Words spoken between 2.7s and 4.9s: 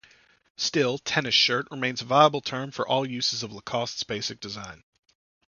for all uses of Lacoste's basic design.